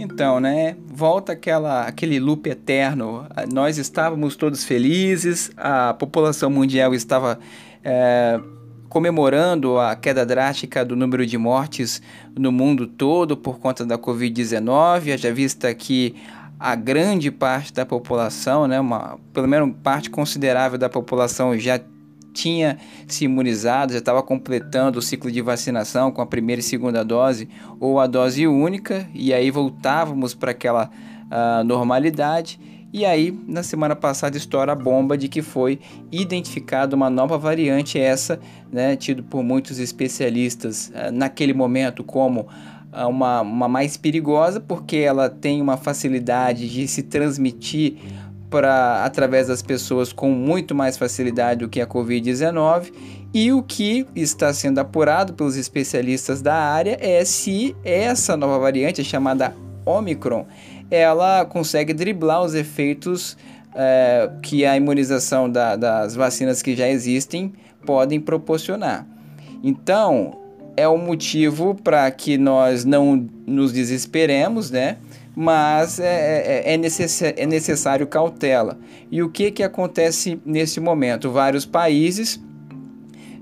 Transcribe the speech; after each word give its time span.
Então, 0.00 0.38
né, 0.38 0.76
volta 0.86 1.32
aquela, 1.32 1.82
aquele 1.82 2.20
loop 2.20 2.48
eterno. 2.48 3.26
Nós 3.52 3.78
estávamos 3.78 4.36
todos 4.36 4.64
felizes, 4.64 5.50
a 5.56 5.92
população 5.92 6.48
mundial 6.48 6.94
estava 6.94 7.38
é, 7.82 8.40
comemorando 8.88 9.76
a 9.76 9.96
queda 9.96 10.24
drástica 10.24 10.84
do 10.84 10.94
número 10.94 11.26
de 11.26 11.36
mortes 11.36 12.00
no 12.36 12.52
mundo 12.52 12.86
todo 12.86 13.36
por 13.36 13.58
conta 13.58 13.84
da 13.84 13.98
Covid-19, 13.98 15.16
já 15.18 15.32
vista 15.32 15.74
que 15.74 16.14
a 16.60 16.76
grande 16.76 17.32
parte 17.32 17.72
da 17.72 17.84
população, 17.84 18.68
né, 18.68 18.78
uma, 18.78 19.18
pelo 19.32 19.48
menos 19.48 19.74
parte 19.82 20.10
considerável 20.10 20.78
da 20.78 20.88
população 20.88 21.58
já 21.58 21.80
tinha 22.32 22.78
se 23.06 23.24
imunizado, 23.24 23.92
já 23.92 23.98
estava 23.98 24.22
completando 24.22 24.98
o 24.98 25.02
ciclo 25.02 25.30
de 25.30 25.40
vacinação 25.40 26.10
com 26.10 26.22
a 26.22 26.26
primeira 26.26 26.60
e 26.60 26.62
segunda 26.62 27.04
dose 27.04 27.48
ou 27.80 27.98
a 27.98 28.06
dose 28.06 28.46
única, 28.46 29.08
e 29.14 29.32
aí 29.32 29.50
voltávamos 29.50 30.34
para 30.34 30.50
aquela 30.50 30.88
uh, 30.88 31.64
normalidade. 31.64 32.60
E 32.90 33.04
aí, 33.04 33.38
na 33.46 33.62
semana 33.62 33.94
passada, 33.94 34.36
estoura 34.36 34.72
a 34.72 34.74
bomba 34.74 35.16
de 35.18 35.28
que 35.28 35.42
foi 35.42 35.78
identificada 36.10 36.96
uma 36.96 37.10
nova 37.10 37.36
variante, 37.36 37.98
essa, 37.98 38.40
né, 38.72 38.96
tido 38.96 39.22
por 39.22 39.42
muitos 39.42 39.78
especialistas 39.78 40.88
uh, 40.88 41.12
naquele 41.12 41.52
momento 41.52 42.02
como 42.02 42.42
uh, 42.42 43.08
uma, 43.08 43.42
uma 43.42 43.68
mais 43.68 43.98
perigosa, 43.98 44.58
porque 44.58 44.96
ela 44.96 45.28
tem 45.28 45.60
uma 45.60 45.76
facilidade 45.76 46.68
de 46.68 46.88
se 46.88 47.02
transmitir 47.02 47.98
para 48.50 49.04
através 49.04 49.48
das 49.48 49.62
pessoas 49.62 50.12
com 50.12 50.30
muito 50.30 50.74
mais 50.74 50.96
facilidade 50.96 51.60
do 51.60 51.68
que 51.68 51.80
a 51.80 51.86
Covid-19 51.86 52.92
e 53.32 53.52
o 53.52 53.62
que 53.62 54.06
está 54.16 54.52
sendo 54.52 54.78
apurado 54.78 55.34
pelos 55.34 55.56
especialistas 55.56 56.40
da 56.40 56.54
área 56.54 56.96
é 57.00 57.24
se 57.24 57.76
essa 57.84 58.36
nova 58.36 58.58
variante 58.58 59.04
chamada 59.04 59.54
Omicron 59.84 60.46
ela 60.90 61.44
consegue 61.44 61.92
driblar 61.92 62.42
os 62.42 62.54
efeitos 62.54 63.36
é, 63.74 64.30
que 64.42 64.64
a 64.64 64.76
imunização 64.76 65.48
da, 65.50 65.76
das 65.76 66.14
vacinas 66.14 66.62
que 66.62 66.74
já 66.74 66.88
existem 66.88 67.52
podem 67.84 68.18
proporcionar. 68.18 69.06
Então 69.62 70.38
é 70.76 70.88
um 70.88 70.98
motivo 70.98 71.74
para 71.74 72.10
que 72.10 72.38
nós 72.38 72.84
não 72.84 73.28
nos 73.46 73.72
desesperemos, 73.72 74.70
né? 74.70 74.96
Mas 75.40 76.00
é, 76.00 76.64
é, 76.64 76.74
é, 76.74 76.76
necess 76.76 77.22
é 77.22 77.46
necessário 77.46 78.08
cautela. 78.08 78.76
E 79.08 79.22
o 79.22 79.30
que, 79.30 79.52
que 79.52 79.62
acontece 79.62 80.42
nesse 80.44 80.80
momento? 80.80 81.30
Vários 81.30 81.64
países 81.64 82.42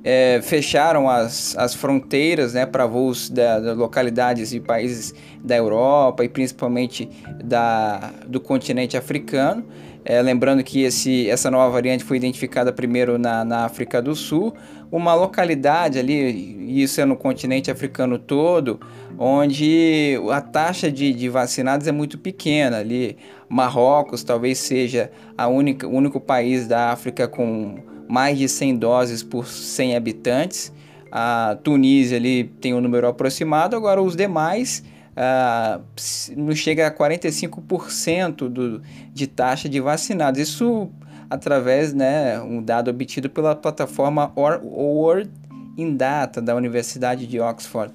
é, 0.04 0.38
fecharam 0.42 1.08
as, 1.08 1.56
as 1.56 1.74
fronteiras 1.74 2.52
né, 2.52 2.66
para 2.66 2.84
voos 2.84 3.30
da, 3.30 3.72
localidades 3.72 4.52
e 4.52 4.60
países 4.60 5.14
da 5.42 5.56
Europa 5.56 6.22
e 6.22 6.28
principalmente 6.28 7.08
da, 7.42 8.12
do 8.26 8.40
continente 8.40 8.94
africano. 8.94 9.64
É, 10.08 10.22
lembrando 10.22 10.62
que 10.62 10.82
esse, 10.82 11.28
essa 11.28 11.50
nova 11.50 11.68
variante 11.68 12.04
foi 12.04 12.16
identificada 12.16 12.72
primeiro 12.72 13.18
na, 13.18 13.44
na 13.44 13.64
África 13.64 14.00
do 14.00 14.14
Sul, 14.14 14.54
uma 14.88 15.12
localidade 15.14 15.98
ali, 15.98 16.80
isso 16.80 17.00
é 17.00 17.04
no 17.04 17.16
continente 17.16 17.72
africano 17.72 18.16
todo, 18.16 18.78
onde 19.18 20.16
a 20.30 20.40
taxa 20.40 20.92
de, 20.92 21.12
de 21.12 21.28
vacinados 21.28 21.88
é 21.88 21.92
muito 21.92 22.18
pequena. 22.18 22.78
Ali, 22.78 23.16
Marrocos 23.48 24.22
talvez 24.22 24.58
seja 24.58 25.10
a 25.36 25.48
única, 25.48 25.88
o 25.88 25.90
único 25.90 26.20
país 26.20 26.68
da 26.68 26.92
África 26.92 27.26
com 27.26 27.80
mais 28.08 28.38
de 28.38 28.48
100 28.48 28.76
doses 28.76 29.24
por 29.24 29.48
100 29.48 29.96
habitantes. 29.96 30.72
A 31.10 31.58
Tunísia 31.64 32.16
ali 32.16 32.44
tem 32.60 32.72
um 32.72 32.80
número 32.80 33.08
aproximado, 33.08 33.74
agora 33.74 34.00
os 34.00 34.14
demais 34.14 34.84
uh, 35.16 35.82
não 36.36 36.54
chega 36.54 36.86
a 36.86 36.90
45% 36.90 38.48
do, 38.48 38.82
de 39.12 39.26
taxa 39.26 39.68
de 39.68 39.80
vacinados. 39.80 40.40
Isso 40.40 40.90
através, 41.28 41.92
né, 41.92 42.40
um 42.40 42.62
dado 42.62 42.88
obtido 42.88 43.28
pela 43.28 43.54
plataforma 43.56 44.32
World 44.36 45.30
in 45.76 45.96
Data 45.96 46.40
da 46.40 46.54
Universidade 46.54 47.26
de 47.26 47.40
Oxford. 47.40 47.92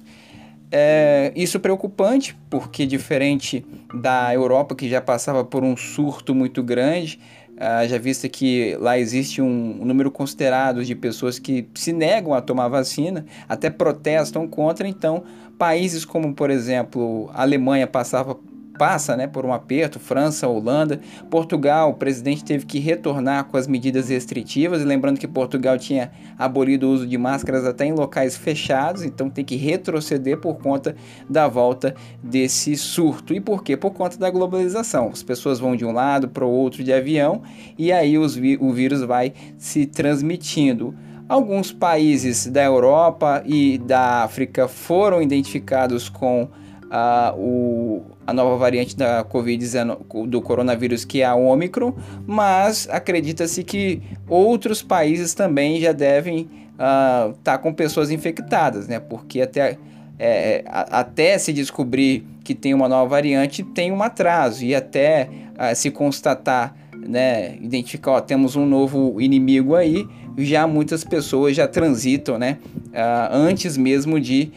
É, 0.74 1.32
isso 1.36 1.60
preocupante, 1.60 2.34
porque 2.48 2.86
diferente 2.86 3.64
da 3.94 4.32
Europa, 4.32 4.74
que 4.74 4.88
já 4.88 5.02
passava 5.02 5.44
por 5.44 5.62
um 5.62 5.76
surto 5.76 6.34
muito 6.34 6.62
grande, 6.62 7.20
uh, 7.56 7.88
já 7.88 7.98
vista 7.98 8.28
que 8.28 8.76
lá 8.80 8.98
existe 8.98 9.40
um, 9.42 9.84
número 9.84 10.10
considerado 10.10 10.84
de 10.84 10.94
pessoas 10.94 11.38
que 11.38 11.66
se 11.74 11.92
negam 11.92 12.34
a 12.34 12.40
tomar 12.40 12.68
vacina, 12.68 13.24
até 13.48 13.70
protestam 13.70 14.46
contra, 14.48 14.86
então 14.88 15.24
países 15.58 16.04
como, 16.04 16.34
por 16.34 16.50
exemplo, 16.50 17.30
a 17.32 17.42
Alemanha 17.42 17.86
passava 17.86 18.38
passa 18.78 19.16
né, 19.16 19.26
por 19.26 19.44
um 19.44 19.52
aperto, 19.52 20.00
França, 20.00 20.48
Holanda, 20.48 21.00
Portugal, 21.30 21.90
o 21.90 21.94
presidente 21.94 22.44
teve 22.44 22.66
que 22.66 22.78
retornar 22.78 23.44
com 23.44 23.56
as 23.56 23.66
medidas 23.66 24.08
restritivas, 24.08 24.84
lembrando 24.84 25.18
que 25.18 25.28
Portugal 25.28 25.78
tinha 25.78 26.10
abolido 26.38 26.88
o 26.88 26.92
uso 26.92 27.06
de 27.06 27.18
máscaras 27.18 27.64
até 27.64 27.84
em 27.84 27.92
locais 27.92 28.36
fechados, 28.36 29.02
então 29.02 29.28
tem 29.28 29.44
que 29.44 29.56
retroceder 29.56 30.38
por 30.38 30.56
conta 30.58 30.96
da 31.28 31.46
volta 31.48 31.94
desse 32.22 32.76
surto. 32.76 33.34
E 33.34 33.40
por 33.40 33.62
quê? 33.62 33.76
Por 33.76 33.92
conta 33.92 34.16
da 34.16 34.30
globalização. 34.30 35.10
As 35.12 35.22
pessoas 35.22 35.58
vão 35.58 35.76
de 35.76 35.84
um 35.84 35.92
lado 35.92 36.28
para 36.28 36.44
o 36.44 36.50
outro 36.50 36.82
de 36.82 36.92
avião 36.92 37.42
e 37.78 37.92
aí 37.92 38.18
os, 38.18 38.36
o 38.58 38.72
vírus 38.72 39.02
vai 39.02 39.32
se 39.58 39.86
transmitindo. 39.86 40.94
Alguns 41.28 41.72
países 41.72 42.46
da 42.46 42.62
Europa 42.62 43.42
e 43.46 43.78
da 43.78 44.22
África 44.22 44.68
foram 44.68 45.22
identificados 45.22 46.08
com 46.08 46.48
uh, 46.92 47.34
o, 47.38 48.02
a 48.26 48.32
nova 48.32 48.56
variante 48.58 48.94
da 48.94 49.24
Covid-19 49.24 50.26
do 50.26 50.42
coronavírus, 50.42 51.04
que 51.04 51.22
é 51.22 51.24
a 51.24 51.34
Omicron, 51.34 51.94
mas 52.26 52.86
acredita-se 52.90 53.64
que 53.64 54.02
outros 54.28 54.82
países 54.82 55.32
também 55.32 55.80
já 55.80 55.92
devem 55.92 56.50
estar 56.72 57.30
uh, 57.30 57.34
tá 57.42 57.58
com 57.58 57.72
pessoas 57.72 58.10
infectadas, 58.10 58.86
né? 58.86 59.00
Porque 59.00 59.40
até, 59.40 59.78
é, 60.18 60.64
até 60.68 61.38
se 61.38 61.52
descobrir 61.52 62.26
que 62.44 62.54
tem 62.54 62.74
uma 62.74 62.88
nova 62.88 63.08
variante, 63.08 63.62
tem 63.62 63.90
um 63.90 64.02
atraso, 64.02 64.64
e 64.64 64.74
até 64.74 65.28
uh, 65.54 65.74
se 65.74 65.90
constatar, 65.90 66.76
né, 67.06 67.56
identificar, 67.56 68.12
ó, 68.12 68.20
temos 68.20 68.56
um 68.56 68.66
novo 68.66 69.20
inimigo 69.20 69.74
aí, 69.74 70.06
já 70.38 70.66
muitas 70.66 71.04
pessoas 71.04 71.56
já 71.56 71.66
transitam, 71.66 72.38
né, 72.38 72.58
uh, 72.88 73.34
antes 73.34 73.76
mesmo 73.76 74.20
de 74.20 74.52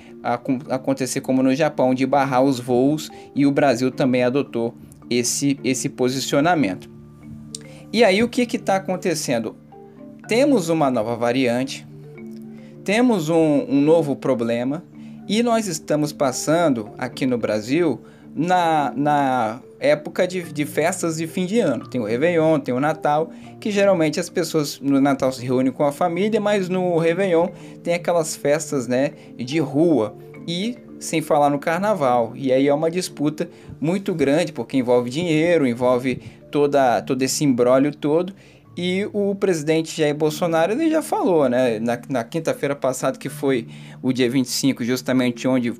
acontecer 0.69 1.21
como 1.21 1.43
no 1.43 1.53
Japão, 1.53 1.93
de 1.93 2.05
barrar 2.05 2.41
os 2.41 2.59
voos 2.59 3.11
e 3.35 3.45
o 3.45 3.51
Brasil 3.51 3.91
também 3.91 4.23
adotou 4.23 4.73
esse, 5.09 5.59
esse 5.63 5.87
posicionamento. 5.87 6.89
E 7.93 8.03
aí 8.03 8.23
o 8.23 8.27
que 8.27 8.41
está 8.41 8.77
acontecendo? 8.77 9.55
Temos 10.27 10.69
uma 10.69 10.89
nova 10.89 11.15
variante, 11.15 11.85
temos 12.83 13.29
um, 13.29 13.65
um 13.69 13.81
novo 13.81 14.15
problema 14.15 14.83
e 15.27 15.43
nós 15.43 15.67
estamos 15.67 16.11
passando 16.11 16.89
aqui 16.97 17.25
no 17.25 17.37
Brasil 17.37 18.01
na, 18.35 18.91
na 18.95 19.59
época 19.85 20.27
de, 20.27 20.41
de 20.41 20.65
festas 20.65 21.17
de 21.17 21.27
fim 21.27 21.45
de 21.45 21.59
ano. 21.59 21.87
Tem 21.87 22.01
o 22.01 22.05
Réveillon, 22.05 22.59
tem 22.59 22.73
o 22.73 22.79
Natal, 22.79 23.31
que 23.59 23.71
geralmente 23.71 24.19
as 24.19 24.29
pessoas 24.29 24.79
no 24.79 24.99
Natal 24.99 25.31
se 25.31 25.45
reúnem 25.45 25.71
com 25.71 25.83
a 25.83 25.91
família, 25.91 26.41
mas 26.41 26.67
no 26.67 26.97
Réveillon 26.97 27.47
tem 27.83 27.93
aquelas 27.93 28.35
festas 28.35 28.87
né, 28.87 29.11
de 29.37 29.59
rua 29.59 30.15
e 30.47 30.77
sem 30.99 31.21
falar 31.21 31.49
no 31.49 31.59
carnaval. 31.59 32.33
E 32.35 32.51
aí 32.51 32.67
é 32.67 32.73
uma 32.73 32.89
disputa 32.89 33.49
muito 33.79 34.13
grande, 34.13 34.51
porque 34.51 34.77
envolve 34.77 35.09
dinheiro, 35.09 35.67
envolve 35.67 36.21
toda, 36.51 37.01
todo 37.01 37.21
esse 37.21 37.43
embrólio 37.43 37.93
todo. 37.95 38.33
E 38.77 39.07
o 39.13 39.33
presidente 39.35 39.95
Jair 39.95 40.13
Bolsonaro 40.13 40.73
ele 40.73 40.89
já 40.89 41.01
falou, 41.01 41.47
né, 41.47 41.79
na, 41.79 41.99
na 42.09 42.23
quinta-feira 42.23 42.75
passada, 42.75 43.17
que 43.17 43.29
foi 43.29 43.67
o 44.01 44.11
dia 44.11 44.29
25, 44.29 44.83
justamente 44.83 45.47
onde 45.47 45.73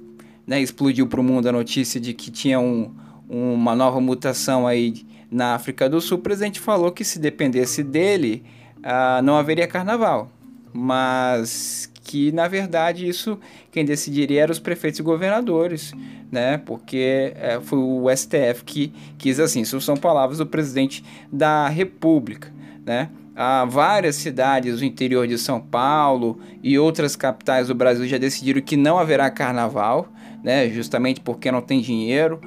né, 0.47 0.61
explodiu 0.61 1.07
para 1.07 1.19
o 1.19 1.23
mundo 1.23 1.49
a 1.49 1.51
notícia 1.51 1.99
de 1.99 2.13
que 2.13 2.31
tinha 2.31 2.59
um, 2.59 2.93
uma 3.29 3.75
nova 3.75 3.99
mutação 3.99 4.67
aí 4.67 5.05
na 5.31 5.55
África 5.55 5.89
do 5.89 5.99
Sul, 5.99 6.17
o 6.17 6.21
presidente 6.21 6.59
falou 6.59 6.91
que 6.91 7.03
se 7.03 7.19
dependesse 7.19 7.83
dele, 7.83 8.43
uh, 8.77 9.21
não 9.21 9.35
haveria 9.35 9.67
carnaval. 9.67 10.29
Mas 10.71 11.91
que, 12.05 12.31
na 12.31 12.47
verdade, 12.47 13.07
isso 13.07 13.39
quem 13.71 13.83
decidiria 13.83 14.43
eram 14.43 14.51
os 14.51 14.59
prefeitos 14.59 14.99
e 14.99 15.03
governadores, 15.03 15.93
né? 16.31 16.57
Porque 16.59 17.33
é, 17.35 17.59
foi 17.59 17.79
o 17.79 18.05
STF 18.15 18.63
que 18.63 18.93
quis 19.17 19.39
assim. 19.39 19.61
Isso 19.61 19.81
são 19.81 19.97
palavras 19.97 20.37
do 20.37 20.45
presidente 20.45 21.03
da 21.31 21.67
República, 21.67 22.53
né? 22.85 23.09
Há 23.35 23.65
várias 23.65 24.15
cidades 24.15 24.79
do 24.79 24.85
interior 24.85 25.27
de 25.27 25.37
São 25.37 25.59
Paulo 25.59 26.39
e 26.63 26.79
outras 26.79 27.15
capitais 27.15 27.67
do 27.67 27.75
Brasil 27.75 28.07
já 28.07 28.17
decidiram 28.17 28.61
que 28.61 28.77
não 28.77 28.97
haverá 28.97 29.29
carnaval, 29.29 30.07
né? 30.43 30.69
Justamente 30.69 31.19
porque 31.19 31.51
não 31.51 31.61
tem 31.61 31.81
dinheiro 31.81 32.39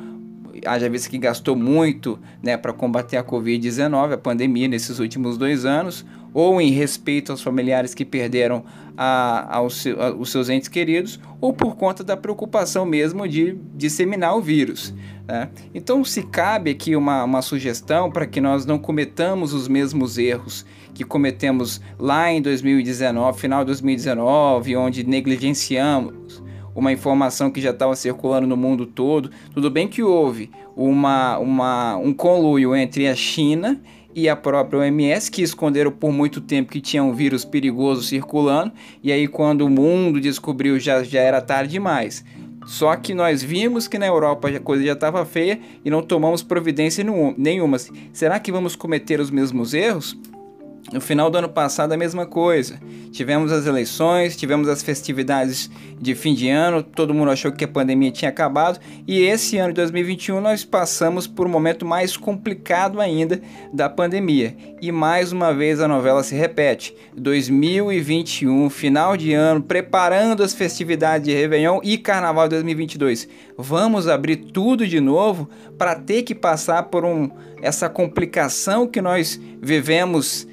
haja 0.64 0.88
visto 0.88 1.10
que 1.10 1.18
gastou 1.18 1.56
muito 1.56 2.18
né, 2.42 2.56
para 2.56 2.72
combater 2.72 3.16
a 3.16 3.24
Covid-19, 3.24 4.12
a 4.12 4.18
pandemia, 4.18 4.68
nesses 4.68 4.98
últimos 4.98 5.36
dois 5.36 5.64
anos, 5.64 6.04
ou 6.32 6.60
em 6.60 6.70
respeito 6.70 7.32
aos 7.32 7.42
familiares 7.42 7.94
que 7.94 8.04
perderam 8.04 8.64
a, 8.96 9.58
a, 9.58 9.62
os 9.62 10.30
seus 10.30 10.48
entes 10.48 10.68
queridos, 10.68 11.20
ou 11.40 11.52
por 11.52 11.76
conta 11.76 12.02
da 12.02 12.16
preocupação 12.16 12.84
mesmo 12.84 13.26
de 13.26 13.56
disseminar 13.74 14.36
o 14.36 14.40
vírus. 14.40 14.94
Né? 15.26 15.48
Então, 15.74 16.04
se 16.04 16.22
cabe 16.22 16.70
aqui 16.70 16.96
uma, 16.96 17.24
uma 17.24 17.42
sugestão 17.42 18.10
para 18.10 18.26
que 18.26 18.40
nós 18.40 18.66
não 18.66 18.78
cometamos 18.78 19.52
os 19.52 19.68
mesmos 19.68 20.18
erros 20.18 20.64
que 20.94 21.04
cometemos 21.04 21.80
lá 21.98 22.32
em 22.32 22.42
2019, 22.42 23.40
final 23.40 23.60
de 23.60 23.66
2019, 23.66 24.76
onde 24.76 25.04
negligenciamos 25.04 26.42
uma 26.78 26.92
informação 26.92 27.50
que 27.50 27.60
já 27.60 27.70
estava 27.70 27.96
circulando 27.96 28.46
no 28.46 28.56
mundo 28.56 28.86
todo. 28.86 29.30
Tudo 29.52 29.70
bem 29.70 29.88
que 29.88 30.02
houve 30.02 30.50
uma, 30.76 31.38
uma, 31.38 31.96
um 31.96 32.14
conluio 32.14 32.74
entre 32.74 33.08
a 33.08 33.14
China 33.16 33.80
e 34.14 34.28
a 34.28 34.36
própria 34.36 34.80
OMS, 34.80 35.30
que 35.30 35.42
esconderam 35.42 35.90
por 35.90 36.12
muito 36.12 36.40
tempo 36.40 36.70
que 36.70 36.80
tinha 36.80 37.02
um 37.02 37.12
vírus 37.12 37.44
perigoso 37.44 38.02
circulando, 38.02 38.72
e 39.02 39.12
aí 39.12 39.28
quando 39.28 39.62
o 39.62 39.70
mundo 39.70 40.20
descobriu 40.20 40.78
já, 40.78 41.02
já 41.02 41.20
era 41.20 41.40
tarde 41.40 41.72
demais. 41.72 42.24
Só 42.66 42.94
que 42.96 43.14
nós 43.14 43.42
vimos 43.42 43.88
que 43.88 43.98
na 43.98 44.06
Europa 44.06 44.48
a 44.48 44.60
coisa 44.60 44.84
já 44.84 44.92
estava 44.92 45.24
feia 45.24 45.58
e 45.84 45.90
não 45.90 46.02
tomamos 46.02 46.42
providência 46.42 47.04
nenhuma. 47.36 47.76
Será 48.12 48.38
que 48.38 48.52
vamos 48.52 48.76
cometer 48.76 49.20
os 49.20 49.30
mesmos 49.30 49.72
erros? 49.72 50.16
No 50.90 51.02
final 51.02 51.30
do 51.30 51.36
ano 51.36 51.50
passado, 51.50 51.92
a 51.92 51.98
mesma 51.98 52.24
coisa. 52.24 52.80
Tivemos 53.12 53.52
as 53.52 53.66
eleições, 53.66 54.36
tivemos 54.36 54.68
as 54.68 54.82
festividades 54.82 55.70
de 56.00 56.14
fim 56.14 56.32
de 56.32 56.48
ano, 56.48 56.82
todo 56.82 57.12
mundo 57.12 57.30
achou 57.30 57.52
que 57.52 57.64
a 57.64 57.68
pandemia 57.68 58.10
tinha 58.10 58.30
acabado, 58.30 58.80
e 59.06 59.20
esse 59.20 59.58
ano 59.58 59.68
de 59.68 59.74
2021 59.74 60.40
nós 60.40 60.64
passamos 60.64 61.26
por 61.26 61.46
um 61.46 61.50
momento 61.50 61.84
mais 61.84 62.16
complicado 62.16 63.00
ainda 63.00 63.40
da 63.72 63.88
pandemia. 63.90 64.56
E 64.80 64.90
mais 64.90 65.30
uma 65.30 65.52
vez 65.52 65.80
a 65.80 65.88
novela 65.88 66.22
se 66.22 66.34
repete. 66.34 66.94
2021, 67.14 68.70
final 68.70 69.14
de 69.14 69.34
ano, 69.34 69.62
preparando 69.62 70.42
as 70.42 70.54
festividades 70.54 71.26
de 71.26 71.34
Réveillon 71.34 71.80
e 71.82 71.98
Carnaval 71.98 72.48
de 72.48 72.54
2022. 72.56 73.28
Vamos 73.58 74.08
abrir 74.08 74.36
tudo 74.36 74.86
de 74.86 75.00
novo 75.00 75.50
para 75.76 75.94
ter 75.96 76.22
que 76.22 76.34
passar 76.34 76.84
por 76.84 77.04
um, 77.04 77.30
essa 77.60 77.90
complicação 77.90 78.86
que 78.86 79.02
nós 79.02 79.38
vivemos 79.60 80.47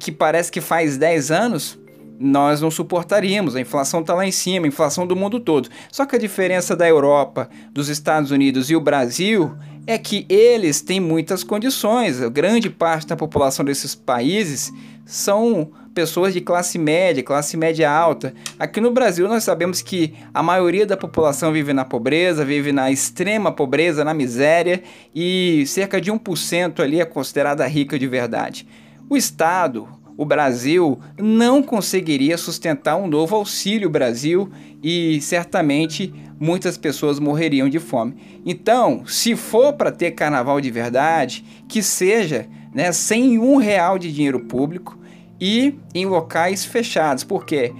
que 0.00 0.10
parece 0.10 0.50
que 0.50 0.60
faz 0.60 0.96
10 0.96 1.30
anos, 1.30 1.78
nós 2.18 2.60
não 2.60 2.70
suportaríamos. 2.70 3.54
A 3.54 3.60
inflação 3.60 4.00
está 4.00 4.14
lá 4.14 4.26
em 4.26 4.32
cima, 4.32 4.66
a 4.66 4.68
inflação 4.68 5.06
do 5.06 5.14
mundo 5.14 5.38
todo. 5.38 5.68
Só 5.92 6.04
que 6.06 6.16
a 6.16 6.18
diferença 6.18 6.74
da 6.74 6.88
Europa, 6.88 7.48
dos 7.70 7.88
Estados 7.88 8.30
Unidos 8.30 8.70
e 8.70 8.74
o 8.74 8.80
Brasil 8.80 9.54
é 9.86 9.98
que 9.98 10.26
eles 10.28 10.80
têm 10.80 11.00
muitas 11.00 11.44
condições. 11.44 12.20
A 12.22 12.28
grande 12.28 12.70
parte 12.70 13.06
da 13.06 13.16
população 13.16 13.64
desses 13.64 13.94
países 13.94 14.72
são 15.04 15.70
pessoas 15.94 16.32
de 16.32 16.40
classe 16.40 16.78
média, 16.78 17.22
classe 17.22 17.56
média 17.56 17.90
alta. 17.90 18.32
Aqui 18.58 18.80
no 18.80 18.90
Brasil 18.90 19.28
nós 19.28 19.44
sabemos 19.44 19.82
que 19.82 20.14
a 20.32 20.42
maioria 20.42 20.86
da 20.86 20.96
população 20.96 21.52
vive 21.52 21.72
na 21.72 21.84
pobreza, 21.84 22.44
vive 22.44 22.72
na 22.72 22.90
extrema 22.90 23.52
pobreza, 23.52 24.04
na 24.04 24.14
miséria 24.14 24.82
e 25.14 25.64
cerca 25.66 26.00
de 26.00 26.10
1% 26.10 26.80
ali 26.80 27.00
é 27.00 27.04
considerada 27.04 27.66
rica 27.66 27.98
de 27.98 28.06
verdade. 28.06 28.66
O 29.10 29.16
Estado, 29.16 29.88
o 30.16 30.24
Brasil, 30.24 31.00
não 31.18 31.64
conseguiria 31.64 32.38
sustentar 32.38 32.94
um 32.94 33.08
novo 33.08 33.34
Auxílio 33.34 33.90
Brasil 33.90 34.48
e 34.80 35.20
certamente 35.20 36.14
muitas 36.38 36.78
pessoas 36.78 37.18
morreriam 37.18 37.68
de 37.68 37.80
fome. 37.80 38.14
Então, 38.46 39.04
se 39.04 39.34
for 39.34 39.72
para 39.72 39.90
ter 39.90 40.12
carnaval 40.12 40.60
de 40.60 40.70
verdade, 40.70 41.44
que 41.66 41.82
seja 41.82 42.46
né, 42.72 42.92
sem 42.92 43.36
um 43.36 43.56
real 43.56 43.98
de 43.98 44.12
dinheiro 44.12 44.38
público 44.38 44.96
e 45.40 45.74
em 45.92 46.06
locais 46.06 46.64
fechados, 46.64 47.24
porque 47.24 47.72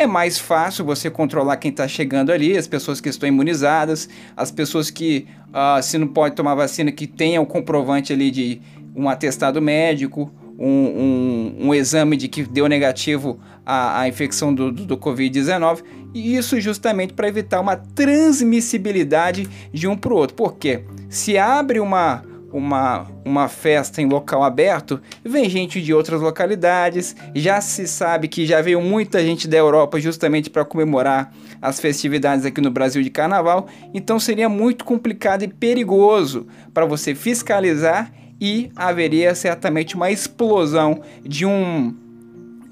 é 0.00 0.06
mais 0.06 0.36
fácil 0.36 0.84
você 0.84 1.08
controlar 1.08 1.58
quem 1.58 1.70
está 1.70 1.86
chegando 1.86 2.32
ali, 2.32 2.58
as 2.58 2.66
pessoas 2.66 3.00
que 3.00 3.08
estão 3.08 3.28
imunizadas, 3.28 4.08
as 4.36 4.50
pessoas 4.50 4.90
que, 4.90 5.28
uh, 5.50 5.80
se 5.80 5.96
não 5.96 6.08
pode 6.08 6.34
tomar 6.34 6.56
vacina, 6.56 6.90
que 6.90 7.06
tenham 7.06 7.44
comprovante 7.44 8.12
ali 8.12 8.32
de 8.32 8.60
um 8.96 9.08
atestado 9.08 9.62
médico 9.62 10.28
um, 10.62 10.68
um, 10.68 11.66
um, 11.66 11.74
exame 11.74 12.16
de 12.16 12.28
que 12.28 12.44
deu 12.44 12.68
negativo 12.68 13.40
à, 13.66 14.06
infecção 14.06 14.54
do, 14.54 14.70
do, 14.70 14.84
do 14.86 14.96
Covid-19, 14.96 15.82
e 16.14 16.36
isso 16.36 16.60
justamente 16.60 17.12
para 17.14 17.26
evitar 17.26 17.60
uma 17.60 17.74
transmissibilidade 17.74 19.48
de 19.72 19.88
um 19.88 19.96
para 19.96 20.12
o 20.12 20.16
outro. 20.16 20.36
Porque 20.36 20.84
se 21.08 21.36
abre 21.36 21.80
uma, 21.80 22.22
uma, 22.52 23.08
uma 23.24 23.48
festa 23.48 24.00
em 24.00 24.06
local 24.06 24.44
aberto, 24.44 25.00
vem 25.24 25.50
gente 25.50 25.82
de 25.82 25.92
outras 25.92 26.20
localidades, 26.20 27.16
já 27.34 27.60
se 27.60 27.88
sabe 27.88 28.28
que 28.28 28.46
já 28.46 28.62
veio 28.62 28.80
muita 28.80 29.20
gente 29.20 29.48
da 29.48 29.56
Europa 29.56 29.98
justamente 29.98 30.48
para 30.48 30.64
comemorar 30.64 31.34
as 31.60 31.80
festividades 31.80 32.46
aqui 32.46 32.60
no 32.60 32.70
Brasil 32.70 33.02
de 33.02 33.10
carnaval, 33.10 33.66
então 33.92 34.20
seria 34.20 34.48
muito 34.48 34.84
complicado 34.84 35.42
e 35.42 35.48
perigoso 35.48 36.46
para 36.72 36.86
você 36.86 37.16
fiscalizar 37.16 38.12
e 38.42 38.72
haveria 38.74 39.36
certamente 39.36 39.94
uma 39.94 40.10
explosão 40.10 41.00
de 41.22 41.46
um 41.46 41.94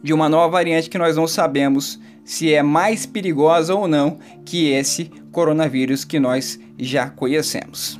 de 0.02 0.12
uma 0.12 0.28
nova 0.28 0.48
variante 0.48 0.90
que 0.90 0.98
nós 0.98 1.14
não 1.14 1.28
sabemos 1.28 2.00
se 2.24 2.52
é 2.52 2.60
mais 2.60 3.06
perigosa 3.06 3.72
ou 3.72 3.86
não 3.86 4.18
que 4.44 4.70
esse 4.70 5.12
coronavírus 5.30 6.04
que 6.04 6.18
nós 6.18 6.58
já 6.76 7.08
conhecemos. 7.08 7.99